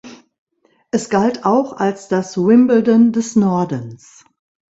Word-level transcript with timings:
Es 0.89 1.11
galt 1.11 1.45
auch 1.45 1.73
als 1.73 2.07
das 2.07 2.35
Wimbledon 2.35 3.11
des 3.11 3.35
Nordens. 3.35 4.25